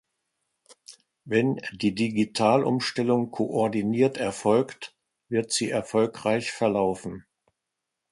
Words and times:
Wenn 1.25 1.61
die 1.73 1.93
Digitalumstellung 1.93 3.29
koordiniert 3.29 4.17
erfolgt, 4.17 4.95
wird 5.29 5.51
sie 5.51 5.69
erfolgreich 5.69 6.51
verlaufen. 6.51 7.27